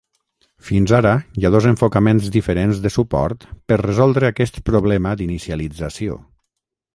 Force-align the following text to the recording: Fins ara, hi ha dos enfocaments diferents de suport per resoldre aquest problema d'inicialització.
Fins 0.67 0.93
ara, 0.99 1.09
hi 1.39 1.43
ha 1.45 1.51
dos 1.55 1.67
enfocaments 1.71 2.29
diferents 2.35 2.79
de 2.85 2.93
suport 2.95 3.45
per 3.73 3.79
resoldre 3.83 4.29
aquest 4.31 4.59
problema 4.71 5.13
d'inicialització. 5.21 6.19